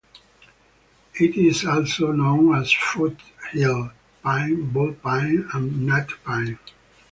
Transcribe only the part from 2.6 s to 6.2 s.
foothill pine, bull pine, and nut